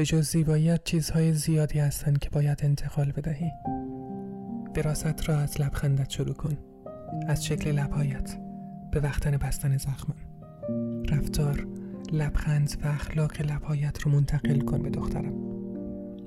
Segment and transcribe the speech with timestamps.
[0.00, 3.50] به جز زیباییت چیزهای زیادی هستند که باید انتقال بدهی.
[4.74, 6.58] دراست را از لبخندت شروع کن.
[7.26, 8.38] از شکل لبهایت.
[8.92, 10.16] به وقتن بستن زخمم
[11.10, 11.66] رفتار
[12.12, 15.34] لبخند و اخلاق لبهایت رو منتقل کن به دخترم.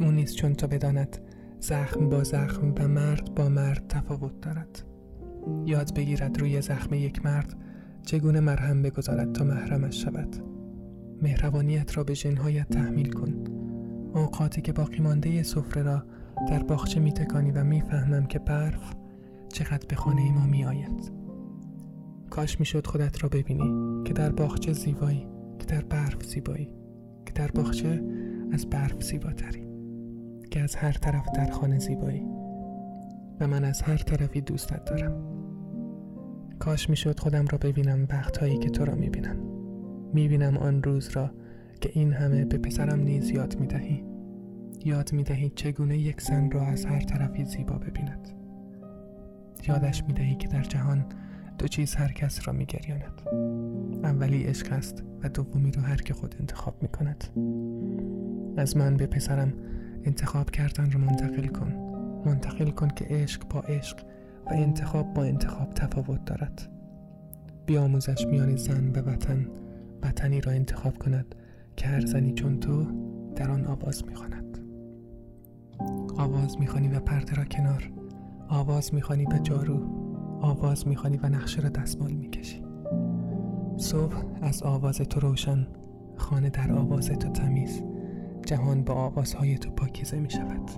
[0.00, 1.18] اون نیست چون تا بداند
[1.60, 4.82] زخم با زخم و مرد با مرد تفاوت دارد.
[5.66, 7.54] یاد بگیرد روی زخم یک مرد
[8.02, 10.36] چگونه مرهم بگذارد تا محرمش شود.
[11.22, 13.53] مهربانیت را به جنهایت تحمیل کن.
[14.14, 16.02] اوقاتی که باقی مانده سفره را
[16.48, 18.94] در باغچه میتکانی و می‌فهمم که برف
[19.48, 21.12] چقدر به خانه ما میآید.
[22.30, 25.26] کاش می‌شد خودت را ببینی که در باغچه زیبایی
[25.58, 26.70] که در برف زیبایی
[27.26, 28.02] که در باغچه
[28.52, 29.66] از برف زیباتری
[30.50, 32.26] که از هر طرف در خانه زیبایی.
[33.40, 35.12] و من از هر طرفی دوستت دارم.
[36.58, 39.36] کاش می‌شد خودم را ببینم وقتهایی که تو را می‌بینم.
[40.12, 41.30] می‌بینم آن روز را
[41.84, 44.04] که این همه به پسرم نیز یاد می‌دهی.
[44.84, 48.28] یاد می‌دهی چگونه یک زن را از هر طرفی زیبا ببیند.
[49.68, 51.04] یادش می‌دهی که در جهان
[51.58, 53.22] دو چیز هر کس را میگریاند.
[54.04, 57.24] اولی عشق است و دومی را هر که خود انتخاب می‌کند.
[58.56, 59.52] از من به پسرم
[60.04, 61.72] انتخاب کردن را منتقل کن.
[62.26, 63.98] منتقل کن که عشق با عشق
[64.46, 66.68] و انتخاب با انتخاب تفاوت دارد.
[67.66, 69.46] بیاموزش میان زن و وطن.
[70.02, 71.34] وطنی را انتخاب کند
[71.76, 72.86] که هر زنی چون تو
[73.36, 74.58] در آن آواز می‌خواند.
[76.16, 77.92] آواز می‌خوانی و پرده را کنار.
[78.48, 79.80] آواز می‌خوانی و جارو.
[80.40, 82.62] آواز می‌خوانی و نقشه را دستمال می‌کشی.
[83.76, 85.66] صبح از آواز تو روشن
[86.16, 87.82] خانه در آواز تو تمیز.
[88.46, 90.70] جهان با آوازهای تو پاکیزه می شود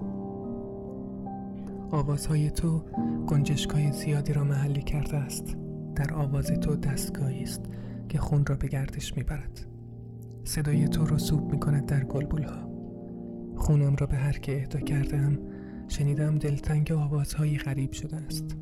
[1.91, 2.83] آوازهای تو
[3.27, 5.56] گنجشگاه زیادی را محلی کرده است.
[5.94, 7.61] در آواز تو دستگاهی است
[8.08, 9.67] که خون را به گردش می برد
[10.47, 12.70] صدای تو رسوب می کند در گلبول ها
[13.56, 15.39] خونم را به هر که اهدا کردم
[15.89, 18.56] شنیدم دلتنگ آوازهایی غریب شده است.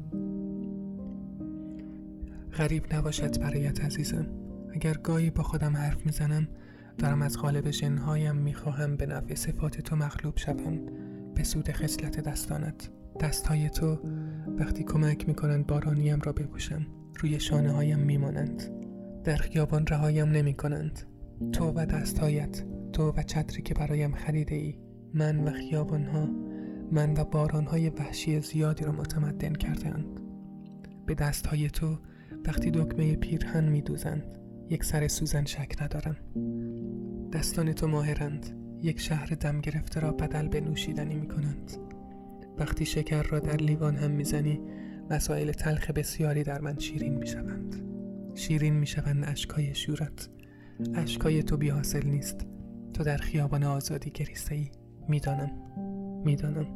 [2.52, 4.27] غریب نباشد برایت عزیزم.
[4.72, 6.48] اگر گاهی با خودم حرف می‌زنم
[6.98, 10.80] دارم از قالب جنهایم می‌خواهم به نفع صفات تو مغلوب شوم.
[11.34, 12.90] به سود خصلت دستانت.
[13.20, 13.98] دستهای تو
[14.58, 16.86] وقتی کمک می‌کنند بارانیم را بپوشم.
[17.20, 18.62] روی شانه هایم میمانند.
[19.24, 21.14] در خیابان رهایم نمی کنند
[21.52, 24.78] تو و دستهایت تو و چتری که برایم خریده ای
[25.14, 26.28] من و خیابان ها
[26.92, 30.20] من و باران های وحشی زیادی را متمدن کردند
[31.06, 31.98] به دستهای تو
[32.46, 34.38] وقتی دکمه پیرهن میدوزند
[34.70, 36.16] یک سر سوزن شک ندارم.
[37.33, 38.46] دستان تو ماهرند
[38.83, 41.72] یک شهر دم گرفته را بدل به نوشیدنی می کنند
[42.58, 44.60] وقتی شکر را در لیوان هم می‌زنی
[45.10, 47.77] مسائل تلخ بسیاری در من شیرین می شوند
[48.34, 50.28] شیرین می شوند اشکای شورت.
[50.95, 52.46] اشکای تو بی حاصل نیست.
[52.92, 54.70] تو در خیابان آزادی گریسته ای
[55.08, 55.51] می‌دانم.
[56.24, 56.67] می‌دانم.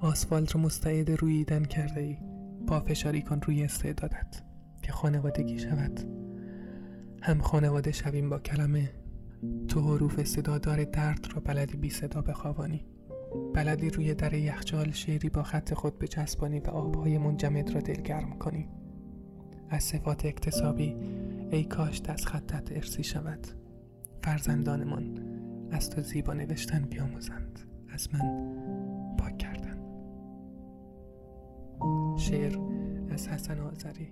[0.00, 2.16] آسفالت رو مستعد رویدن کرده ای
[2.80, 4.42] فشاری کن روی استعدادت
[4.82, 6.00] که خانوادگی شود.
[7.22, 8.90] هم خانواده شویم با کلمه.
[9.68, 12.84] تو حروف صدادار درد را بلدی بی صدا بخوابانی.
[13.54, 18.68] بلدی روی در یخچال شعری با خط خود بچسبانی و آبهای منجمد را دلگرم کنی.
[19.70, 20.96] از صفات اکتسابی
[21.52, 23.46] ای کاش دست خطت ارسی شود.
[24.22, 25.18] فرزندانمان
[25.70, 27.58] از تو زیبا نوشتن بیاموزند.
[27.88, 28.56] از من
[29.18, 29.78] پاک کردن.
[32.18, 32.58] شعر
[33.10, 34.08] از حسن آذری.